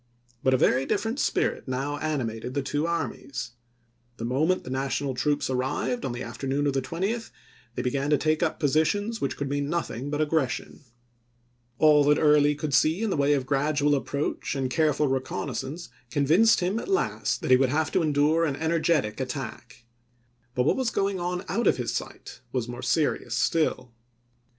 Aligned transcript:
But 0.41 0.55
a 0.55 0.57
very 0.57 0.87
different 0.87 1.19
spirit 1.19 1.67
now 1.67 1.99
animated 1.99 2.55
the 2.55 2.63
two 2.63 2.87
armies. 2.87 3.51
The 4.17 4.25
moment 4.25 4.63
the 4.63 4.71
National 4.71 5.13
troops 5.13 5.45
SHEKIDAN 5.45 5.61
IN 5.61 5.61
THE 5.61 5.67
SHENANDOAH 5.67 5.91
307 5.91 5.91
arrived, 5.91 6.05
on 6.05 6.11
the 6.11 6.23
afternoon 6.23 6.65
of 6.65 6.73
the 6.73 6.81
20th, 6.81 7.29
they 7.75 7.81
began 7.83 8.09
to 8.09 8.17
ch. 8.17 8.21
xiii. 8.23 8.31
take 8.33 8.41
up 8.41 8.59
positions 8.59 9.21
which 9.21 9.37
could 9.37 9.47
mean 9.47 9.69
nothing 9.69 10.09
but 10.09 10.19
sept.ise*. 10.19 10.25
aggression. 10.27 10.79
All 11.77 12.03
that 12.05 12.17
Early 12.17 12.55
could 12.55 12.73
see 12.73 13.03
in 13.03 13.11
the 13.11 13.15
way 13.15 13.33
of 13.33 13.45
gradual 13.45 13.93
approach 13.93 14.55
and 14.55 14.71
careful 14.71 15.07
reconnaissance 15.07 15.89
convinced 16.09 16.61
him 16.61 16.79
at 16.79 16.87
last 16.87 17.41
that 17.41 17.51
he 17.51 17.57
would 17.57 17.69
have 17.69 17.91
to 17.91 18.01
endure 18.01 18.43
an 18.45 18.55
energetic 18.55 19.19
attack; 19.19 19.85
but 20.55 20.63
what 20.63 20.77
was 20.77 20.89
going 20.89 21.19
on 21.19 21.45
out 21.47 21.67
of 21.67 21.77
his 21.77 21.93
sight 21.93 22.41
was 22.51 22.67
more 22.67 22.81
serious 22.81 23.37
still. 23.37 23.91